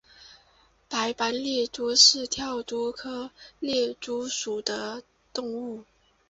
[0.89, 1.95] 白斑猎蛛为
[2.25, 5.83] 跳蛛科猎蛛属的动物。